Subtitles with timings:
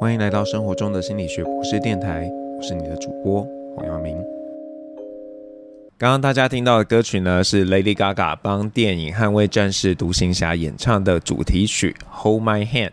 [0.00, 4.16] 欢迎来到生活中的心理学博士电台，我是你的主播黄耀明。
[5.98, 12.90] 刚刚大家听到的歌曲呢，是 Lady Gaga 帮电影《捍卫战士独行侠》演唱的主题曲《Hold My Hand》。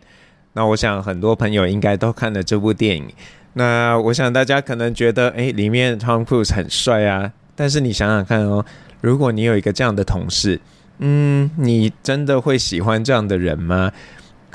[0.53, 3.13] 那我想很多朋友应该都看了这部电影。
[3.53, 7.31] 那我想大家可能觉得，诶，里面 Tom Cruise 很帅啊。
[7.55, 8.65] 但是你想想看哦，
[9.01, 10.59] 如果你有一个这样的同事，
[10.97, 13.91] 嗯，你真的会喜欢这样的人吗？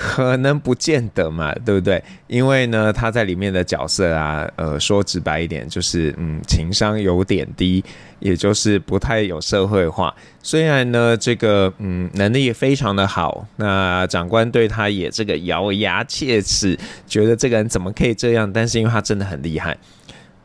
[0.02, 2.02] 可能不见得嘛，对不对？
[2.26, 7.84] 因为呢，他在里面的角色啊，呃，说直白一点，就是嗯，情商有点低，
[8.18, 10.14] 也就是不太有社会化。
[10.42, 18.50] 虽然呢，这个嗯，能力非常的好，那长官对他也这个咬牙切齿，觉得这个人怎么可以这样？
[18.50, 19.76] 但是因为他真的很厉害。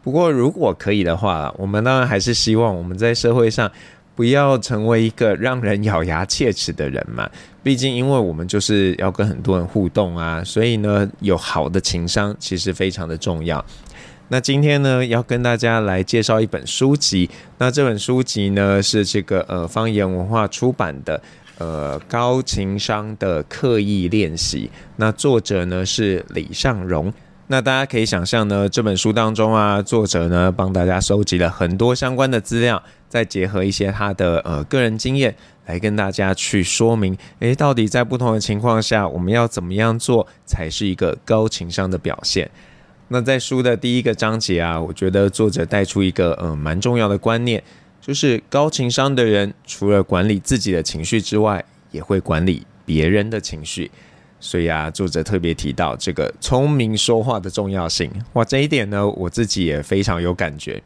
[0.03, 3.71] 不过如果可以的话，我们当然还是希望我们在社会上。
[4.15, 7.29] 不要成为一个让人咬牙切齿的人嘛，
[7.61, 13.63] 毕竟因为我们就是要跟很多人互动啊，所以呢，有好的情商其实非常的重要。
[14.29, 21.21] 那今天呢，要跟大家来介绍一本书籍，那这本书籍呢是这个呃方言文化出版的
[21.59, 27.13] 呃高情商的刻意练习，那作者呢是李尚荣。
[27.47, 35.35] 那大家可以想象呢，这本书当中啊，作者呢帮大家收集了很多相关的资料，再结合一些他的呃个人经验，
[35.67, 42.49] 来跟大家去说明，诶，到底在不同的情况下，我们要怎么样做才是一个高情商的表现？
[43.09, 47.61] 那在书的第一个章节啊，我觉得作者带出一个呃蛮重要的观念，
[48.01, 53.91] 就是高情商的人除了管理自己的情绪之外，也会管理别人的情绪。
[54.45, 58.11] 所以啊，作者特别提到这个聪明说话的重要性。
[58.33, 60.79] 哇，这一点呢，我自己也非常有感觉。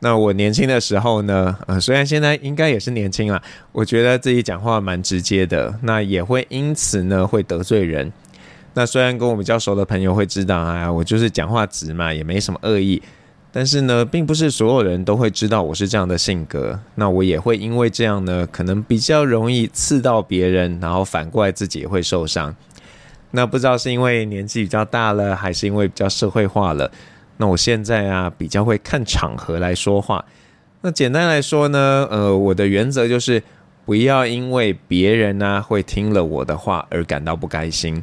[0.00, 3.40] 那我年轻的时候呢，呃，虽然现在应该也是年轻了，
[3.70, 8.12] 我觉得自己讲话蛮直接的，那也会因此呢会得罪人。
[8.74, 13.00] 那虽然跟我比较熟的朋友会知道啊，我就是讲话直嘛，也没什么恶意。
[13.50, 16.78] 但是呢，并不是所有人都会知道我是这样的性格。
[16.96, 22.54] 那我也会因为这样呢，可能比较容易刺到别人，然后反过来自己也会受伤。
[23.30, 26.90] 那不知道是因为年纪比较大了，还是因为比较社会化了？
[27.36, 30.24] 那我现在啊，比较会看场合来说话。
[30.80, 33.42] 那简单来说呢，呃，我的原则就是
[33.84, 38.02] 不要因为别人啊会听了我的话而感到不开心。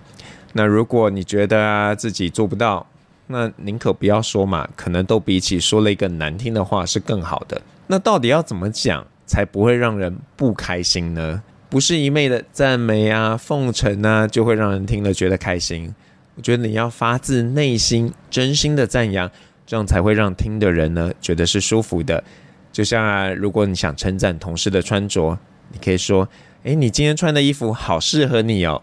[0.54, 2.86] 那如果你觉得啊自己做不到，
[3.28, 7.62] 那宁可不要说嘛，可能都比起说了一个难听的话是更好的。
[7.88, 11.42] 那到底要怎么讲才不会让人不开心呢？
[11.76, 15.94] 不是一昧的赞美啊、奉承啊，就会让人听了觉得开心。
[16.36, 19.30] 我觉得你要发自内心、真心的赞扬，
[19.68, 22.24] 这样才会让听的人呢觉得是舒服的。
[22.72, 25.38] 就像啊，如果你想称赞同事的穿着，
[25.74, 26.30] 你可以说
[26.64, 28.82] ：“诶，你今天穿的衣服好适合你哦。”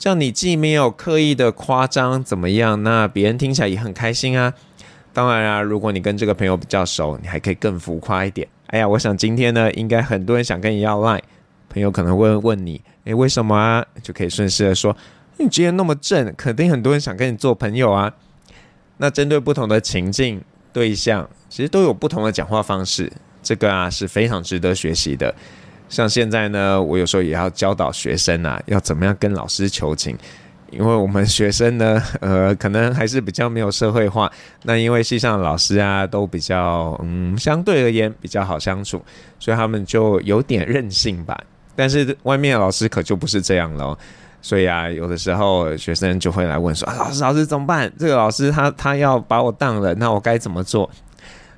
[0.00, 4.54] 这样你既没有刻意的夸张怎么样，那别人听起来也很开心啊。
[5.12, 8.48] 当然啊，如果你跟这个朋友比较熟，你还可以更浮夸一点。
[8.68, 11.20] 哎呀，我想今天呢，应该很多人想跟你要 line。
[11.72, 13.84] 朋友可能会问你，诶，为什么啊？
[14.02, 14.94] 就可以顺势的说，
[15.38, 18.12] 你今天那么正，肯定很多人想跟你做朋友啊。
[18.98, 20.40] 那针对不同的情境
[20.72, 23.10] 对象，其实都有不同的讲话方式，
[23.42, 25.34] 这个啊是非常值得学习的。
[25.88, 30.16] 像现在呢，我有时候也要教导学生啊，要怎么样跟老师求情，
[30.70, 34.30] 因为我们学生呢， 呃，可能还是比较没有社会化。
[34.64, 39.02] 那因为系上的老师啊，都比较，嗯，相对而言比较好相处，
[39.38, 41.38] 所以他们就有点任性吧。
[41.74, 43.96] 但是外面的老师可就不是这样了，
[44.40, 47.92] 所以啊，有的时候学生就会来问说：“啊，老师，老师怎么办？
[47.98, 50.88] 这个老师他他要把我当了，那我该怎么做？”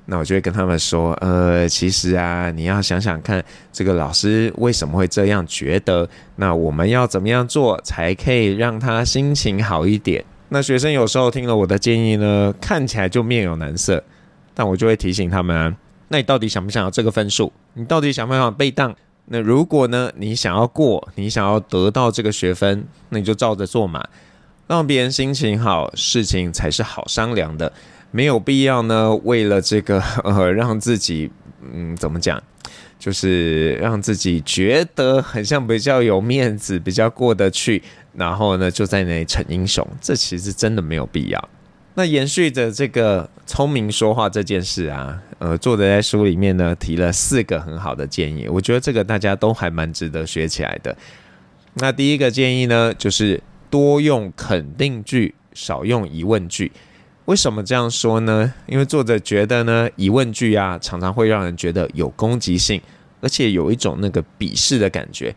[0.07, 3.43] 那我就会跟他们说：“呃，其实啊，你要想想看，
[3.73, 6.07] 这个老师为什么会这样觉得？
[6.35, 14.03] 那我们要怎么样做才可以让他心情好一点？”那学生有时候听了我的建议呢，看起来就面有难色，
[14.53, 15.75] 但我就会提醒他们啊
[16.09, 17.51] ：“那你到底想不想要这个分数？
[17.73, 18.95] 你到底想不想被当？”
[19.27, 24.07] 那如果呢，你想要过，你想要得到这个学分，那你就照着做嘛，
[24.67, 27.71] 让别人心情好，事情才是好商量的。
[28.11, 31.31] 没有必要呢，为了这个 呃，让自己
[31.73, 32.41] 嗯，怎么讲，
[32.99, 37.81] 就是让自己觉得很像比较有面子，比较过得去，
[38.13, 41.49] 然后呢，就在那里逞英雄，这其实真的没有必要。
[41.95, 50.95] 那延续着这个聪明说话这件事啊，呃，作者在书里面呢提了四个很好的建议，我觉得这个大家都还蛮值得学起来的。
[51.75, 56.71] 那第一个建议呢，就是多用肯定句，少用疑问句。
[57.25, 58.53] 为什么这样说呢？
[58.65, 62.81] 因为作者觉得呢，疑问句啊常常会让人觉得有攻击性，
[63.19, 65.35] 而且有一种那个鄙视的感觉。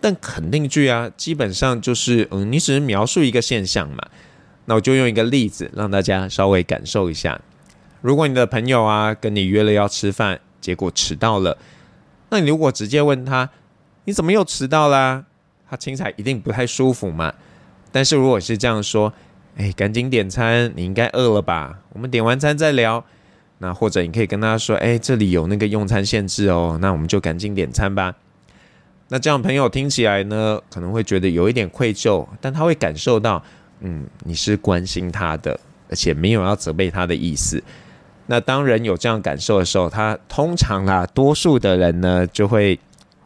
[0.00, 4.06] 但肯定句啊，基本上就是嗯，你只是描述一个现象嘛。
[4.66, 7.40] 那我就用一个例子让大家稍微感受一下。
[8.00, 11.58] 如果你的朋友啊跟你约了要吃饭，结果迟到了，
[12.30, 13.50] 那你如果直接问他，
[14.04, 15.24] 你怎么又迟到啦？
[15.68, 17.34] 他听起来一定不太舒服嘛。
[17.90, 19.12] 但是如果是这样说，
[19.56, 21.80] 哎，赶紧点餐，你应该饿了吧？
[21.92, 23.04] 我们点完餐再聊。
[23.58, 28.14] 那或者你可以跟他说，哎，这里有那个用餐限制哦，那我们就赶紧点餐吧。
[29.08, 33.42] 那这样朋友听起来呢，可能会觉得有一点愧疚，但他会感受到，
[33.80, 35.58] 嗯，你是关心他的，
[35.90, 37.60] 而且没有要责备他的意思。
[38.28, 42.78] 那当人有这样感受的时候，他通常啦，多数的人呢就会。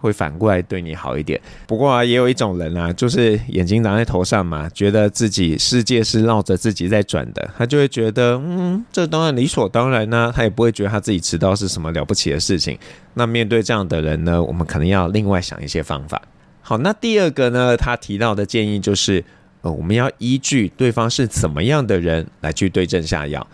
[0.02, 1.40] 会反过来对你好一点。
[1.64, 12.76] 不过啊，也有一种人啊，就是眼睛长在头上嘛，觉得自己世界是绕着自己在转的，他就会觉得，嗯，这当然理所当然呢、他也不会觉得他自己迟到是什么了不起的事情。
[13.14, 16.20] 那面对这样的人呢，我们可能要另外想一些方法。
[16.62, 19.24] 好，那第二个呢，他提到的建议就是，
[19.60, 23.46] 呃，我们要依据对方是怎么样的人来去对症下药。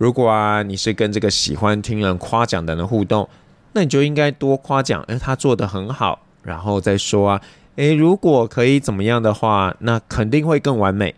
[0.00, 3.28] 如果啊，你是跟这个喜欢听人夸奖的人互动。
[3.74, 7.42] 那你就应该多夸奖，诶，他做得很好，然后再说啊，
[7.76, 11.14] 诶，如果可以怎么样的话，那肯定会更完美。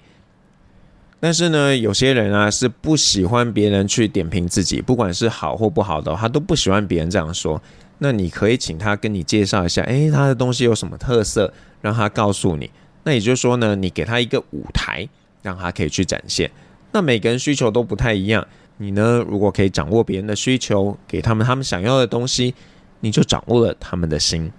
[1.20, 7.62] 但是呢，有些人啊是不喜欢别人去点评自己，不管是好或不好的，他都不喜欢别人这样说。
[7.98, 12.68] 那你可以请他跟你介绍一下，诶，他的东西有什么特色，让他告诉你。
[13.04, 15.08] 那也就是说呢，你给他一个舞台，
[15.40, 16.50] 让他可以去展现。
[16.90, 18.46] 那每个人需求都不太一样。
[18.78, 19.24] 你呢？
[19.28, 22.54] 如果可以掌握别人的需求，给他们他们想要的东西，
[23.00, 24.50] 你就掌握了他们的心。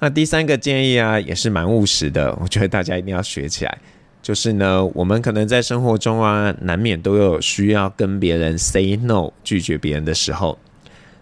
[0.00, 3.78] 那第三个建议啊，也是蛮务实的，我觉得大家一定要学起来。
[4.20, 10.58] 就是呢，我们可能在生活中啊，难免都有需要跟别人 say no 拒绝别人的时候。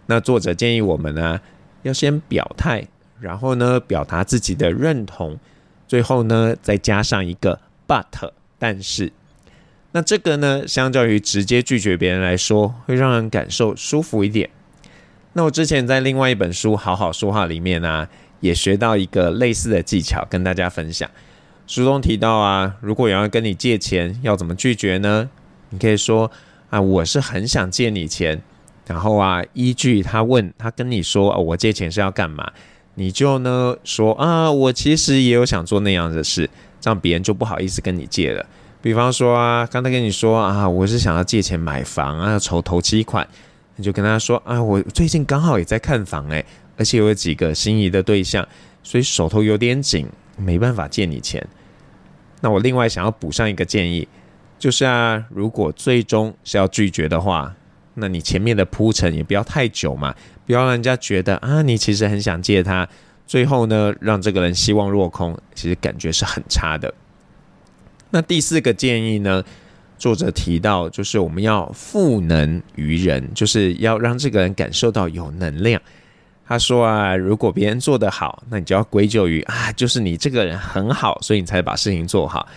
[0.06, 1.40] 那作者建议我们呢，
[1.82, 2.86] 要先表态，
[3.20, 5.38] 然后呢，表达自己的认同，
[5.86, 9.12] 最后呢，再加上一个 but，但是。
[9.96, 14.50] 那这个呢，相较于直接拒绝别人来说，会让人感受舒服一点。
[15.32, 18.06] 那我之前在另外一本书《好好说话》里面呢、
[18.40, 21.10] 也学到一个类似的技巧，跟大家分享。
[21.66, 25.30] 书中提到啊，如果有人跟你借钱，要怎么拒绝呢？
[25.70, 26.30] 你可以说
[26.68, 28.42] 啊，我是很想借你钱。
[28.86, 32.52] 然后啊，依据他问他跟你说，啊，我借钱是要干嘛？
[32.96, 36.50] 你就呢说啊，我其实也有想做那样的事，
[36.82, 38.44] 这样别人就不好意思跟你借了。
[38.86, 43.26] 比方说啊，刚才跟你说啊，我是想要借钱买房啊，筹头期款，
[43.74, 46.46] 你就跟他说啊，我最近刚好也在看房诶，
[46.76, 48.46] 而且有几个心仪的对象，
[48.84, 50.06] 所以手头有点紧，
[50.36, 51.44] 没办法借你钱。
[52.42, 54.06] 那我另外想要补上一个建议，
[54.56, 57.52] 就是啊，如果最终是要拒绝的话，
[57.94, 60.14] 那你前面的铺陈也不要太久嘛，
[60.46, 62.88] 不要让人家觉得啊，你其实很想借他，
[63.26, 66.94] 最后呢，让这个人希望落空，其实感觉是很差的。
[68.16, 69.44] 那第四个建议呢，
[69.98, 75.78] 作者提到就是我们要赋能于人，就是要让这个人感受到有能量。
[76.46, 82.48] 他说啊，如果别人做得好，那你就要归咎于啊，就是你这个人很好，所以你才把事情做好。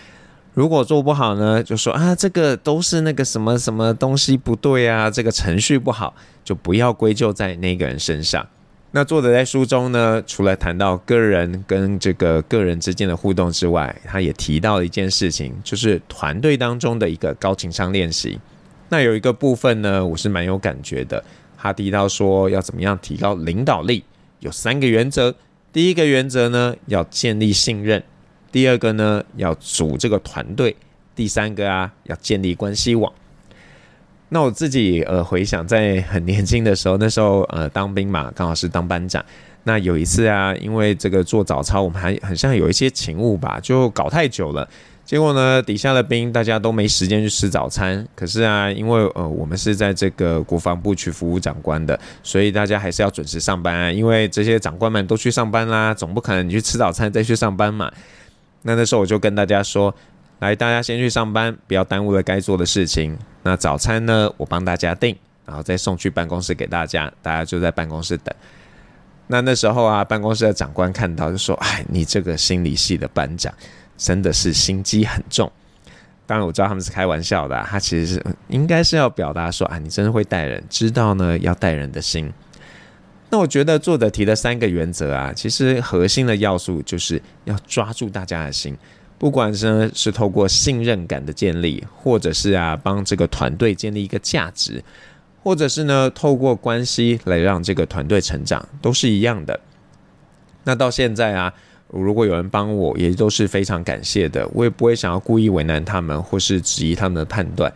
[0.54, 8.48] 如果做不好呢，就说啊，这个都是那个什么什么东西不对啊，这个程序不好，就不要归咎在那个人身上。
[8.92, 18.40] 那作者在书中呢，除了谈到个人跟这个个人之间的互动之外，他也提到了一件事情，就是团队当中的一个高情商练习。
[18.88, 21.22] 那有一个部分呢，我是蛮有感觉的。
[21.56, 24.02] 他提到说要怎么样提高领导力，
[24.40, 25.36] 有三个原则。
[25.72, 28.00] 第一个原则呢，要建立信任；
[28.50, 30.74] 第二个呢，要组这个团队；
[31.14, 33.12] 第三个啊，要建立关系网。
[34.32, 39.24] 那我自己呃回想，在很年轻的时候，那时候呃当兵嘛，刚好是当班长。
[39.64, 44.66] 那有一次啊，因为这个做早操，我们还很像有一些勤务吧，就搞太久了。
[45.04, 48.06] 结果呢，底下的兵大家都没时间去吃早餐。
[48.14, 53.90] 可是啊，因为呃我们是在这个国防部去服务长官的，所以大家还是要准时上班啊。
[53.90, 57.90] 因为这些长官们都去上班啦，总不可能你去吃早餐再去上班嘛。
[58.62, 59.92] 那那时候我就跟大家说。
[60.40, 63.16] 来，大家先去上班，不要耽误了该做的事情。
[63.42, 68.34] 那早餐呢，我帮大家订，然后再送去办公室给大家，大家就在办公室等。
[69.26, 73.52] 那那时候啊，办公室的长官看到就说：“哎，你这个心理系的班长，
[73.98, 75.50] 真的是心机很重。”
[76.26, 82.32] 当然我知道他们是开玩笑的，他其实是应该是要表达说：“啊，你真的会带人，知道呢要带人的心。”
[83.28, 88.74] 那我觉得作者提的三个原则啊，其实核心的要素就是要抓住大家的心。
[89.20, 94.82] 不管是，是透过信任感的建立，或者是啊帮这个团队建立一个价值，
[95.42, 99.60] 或者是呢透过关系来让这个团队成长，都是一样的。
[100.64, 101.52] 那到现在啊，
[101.88, 104.48] 如果有人帮我，也都是非常感谢的。
[104.54, 107.70] 我也不会想要故意为难他们，或是质疑他们的判断。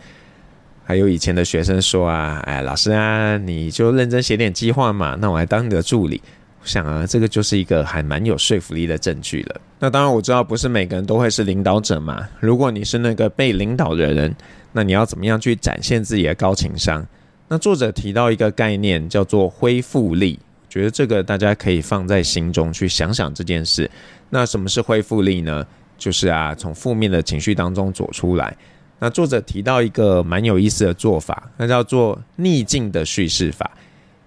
[0.83, 6.23] 还有以前的学生说啊，哎，老师啊，你就认真写点计划嘛，那我来当你的助理。
[6.65, 9.61] 想啊，这个就是一个还蛮有说服力的证据了。
[9.79, 12.27] 那当然我知道不是每个人都会是领导者嘛。
[12.41, 14.35] 如果你是那个被领导的人，
[14.73, 17.07] 那你要怎么样去展现自己的高情商？
[17.49, 20.39] 那作者提到一个概念叫做恢复力。
[20.69, 23.89] 觉得这个大家可以放在心中去想想这件事。
[24.31, 25.65] 那什么是恢复力呢？
[25.97, 28.57] 就是啊，从负面的情绪当中走出来。
[28.99, 33.71] 那作者提到一个蛮有意思的做法，那叫做逆境的叙事法。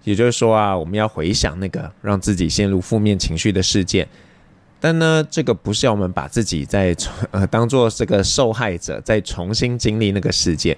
[0.07, 4.07] 也就是说啊，我们要回想那个让自己陷入负面情绪的事件，
[4.79, 6.95] 但呢，这个不是要我们把自己再
[7.31, 10.77] 呃当做这个受害者，再重新经历那个事件，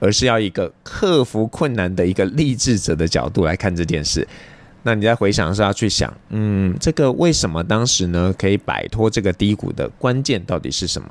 [0.00, 4.26] 而是要一个克服困难的一个励志者的角度来看这件事。
[4.84, 11.08] 那你在回想的时候要去想，嗯，这个为什么当时呢可以摆脱这个低谷的关键到底是什么？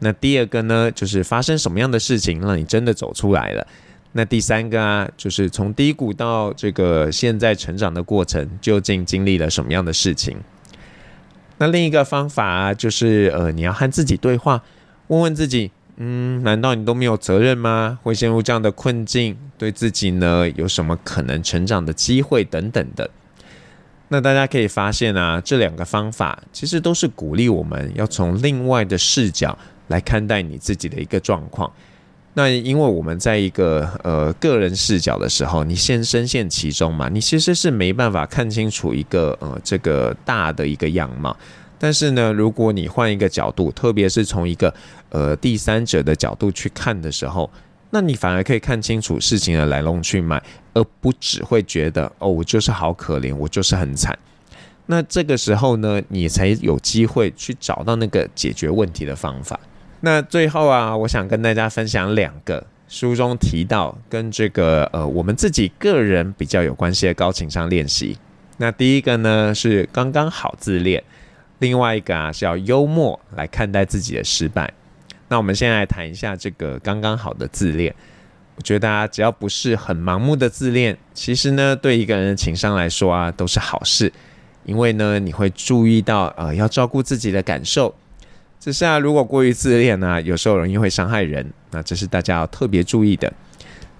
[0.00, 3.66] 那第二个呢，就是发生什么样的事情让你真的走出来了？
[4.12, 10.36] 那第三个啊，就是从低谷到这个现在成长的过程，究竟经历了什么样的事情？
[11.58, 14.62] 那另一个方法啊，就是呃，你要和自己对话，
[15.08, 15.70] 问问自己。
[16.02, 17.98] 嗯，难道你都没有责任吗？
[18.02, 23.10] 会陷入这样的困境，对自己呢有什么可能成长的机会等等的？
[24.08, 31.70] 那大家可以发现啊，这两个方法其实都是鼓励我们要从另外的视角来看待你自己的一个状况。
[32.34, 41.36] 那因为我们在一个呃个人视角的时候，你先深陷其中嘛，你其实是没办法看清楚一个呃这个大的一个样貌。
[41.76, 44.72] 但是呢，如果你换一个角度，特别是从一个
[45.08, 47.50] 呃第三者的角度去看的时候，
[47.90, 50.40] 那你反而可以看清楚事情的来龙去脉，
[50.72, 54.16] 而不只会觉得哦，我就是好可怜，我就是很惨。
[54.86, 59.58] 那这个时候呢，你才有机会去找到那个解决问题的方法。
[60.00, 68.18] 那最后啊，我想跟大家分享两个书中提到跟这个呃我们自己个人比较有关系的高情商练习。
[68.56, 71.02] 那第一个呢是刚刚好自恋。
[71.58, 74.72] 另外一个啊，是要幽默来看待自己的失败。
[75.28, 77.94] 那我们先来谈一下这个刚刚好的自恋。
[78.56, 84.10] 我觉得大家只要不是很盲目的自恋，其实呢，对一个人的情商来说啊，都是好事。
[84.64, 87.94] 因为呢，你会注意到呃，要照顾自己的感受。
[88.60, 91.50] 只是啊，如果过于自恋呢，有时候容易会伤害人。
[91.70, 93.32] 那这是大家要特别注意的。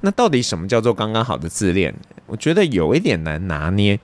[0.02, 1.95] 那到底什么叫做刚刚好的自恋？
[2.26, 3.99] 我觉得有一点难拿捏。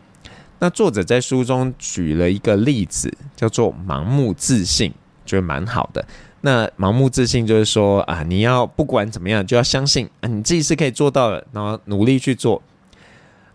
[0.58, 4.90] 那作者在书中举了一个例子，叫做盲目自信，
[5.26, 6.02] 觉得蛮好的。
[6.40, 12.62] 那盲目自信就是说啊，你要不管怎么样，就要相信啊，你自己是可以做到的，然后努力去做。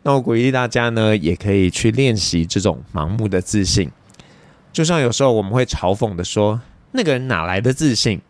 [0.04, 3.90] 那我鼓励大家呢，也可以去练习这种盲目的自信。
[4.72, 8.22] 就像有时候我们会嘲讽的说，那个人哪来的自信？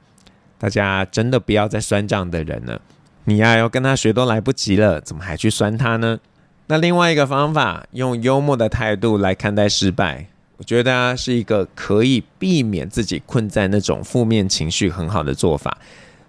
[0.57, 2.81] 大家真的不要再酸这样的人了。
[3.25, 6.19] 你呀，要跟他学都来不及了，怎么还去酸他呢？
[6.67, 10.27] 那另外一个方法，用幽默的态度来看待失败，
[10.57, 15.77] 我觉得啊，是一个可以避免自己困在那种负面情绪很好的做法。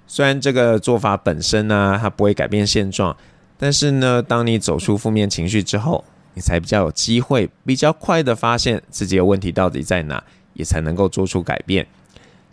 [0.07, 3.17] 虽然这个做法本身呢，它不会改变现状，
[3.57, 10.23] 但是呢，当你走出负面情绪之后，你才比较有机会，比较快的发现自己的问题到底在哪，
[10.55, 11.87] 也才能够做出改变。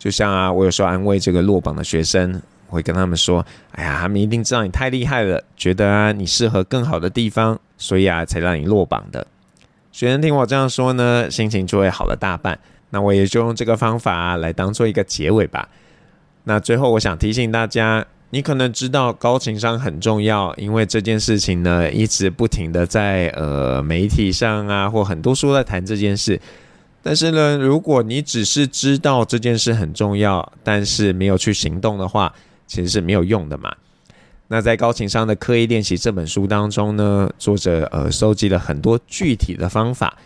[0.00, 2.42] 就像啊，我有时候安慰这个落榜的学生。
[2.70, 9.26] 会跟他们说：“哎呀，他们一定知道你太厉害了，觉得啊你适合更好的地方，所以啊才让你落榜的。”
[9.90, 12.56] 学生听我这样说呢，心情就会好了大半。
[12.90, 15.68] 那我也就用这个方法来当做一个结尾吧。
[16.44, 26.40] 那最后我想提醒大家，你可能知道高情商很重要，因为这件事情呢一直不停的在呃媒体上啊或很多书在谈这件事。
[27.02, 32.32] 但是呢，如果你只是知道这件事很重要，但是没有去行动的话，
[32.66, 33.74] 其实是没有用的嘛。
[34.48, 40.18] 那在《高情商的刻意练习》这本书当中呢，作者呃收集了很多具体的方法，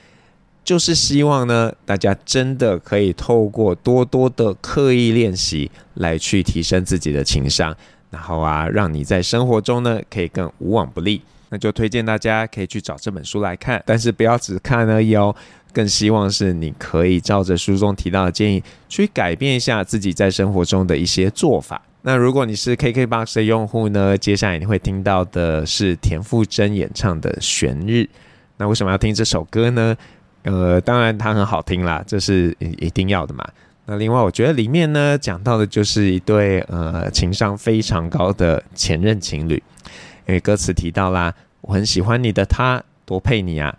[0.64, 7.76] 就是希望呢大家真的可以透过多多的刻意练习来去提升自己的情商，
[8.10, 11.20] 然后啊让你在生活中呢可以更无往不利。
[11.50, 15.36] 那就推荐大家可以去找这本书来看，但是不要只看而已哦，
[15.74, 21.82] 更希望是你可以照着书中提到的建议去改变一下自己在生活中的一些做法。
[22.02, 27.92] 那如果你是 KKBOX 的用户呢，接下来你会听到的是田馥甄演唱的《悬日》。
[28.56, 29.96] 那为什么要听这首歌呢？
[30.42, 33.44] 呃，当然它很好听啦，这是一定要的嘛。
[33.86, 39.54] 那另外，我觉得里面呢讲到的就是一对呃情商非常高的前任情侣，
[40.26, 43.74] 因为歌词提到啦，我很喜欢你的他，多配你啊，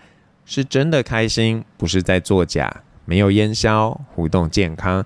[0.46, 5.04] 是真的开心，不是在作假，没有烟消，互动健康。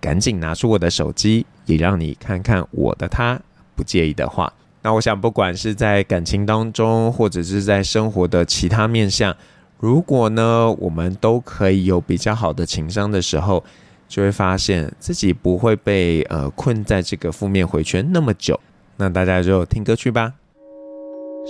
[0.00, 3.38] 赶紧拿出我的手机，也让你看看我的他。
[3.76, 9.34] 不介意的话，那我想，不管是在感情当中，或者是在生活的其他面向，
[9.78, 13.64] 如果呢，我们都可以有比较好的情商的时候，
[14.08, 18.58] 就会发现自己不会被呃困在这个负面回圈那么久。
[18.96, 20.34] 那大家就听歌去吧。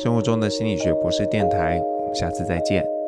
[0.01, 3.00] 生活中的心理学博士电台，我们下次再见。